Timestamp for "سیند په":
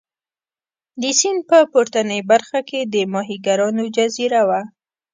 1.19-1.57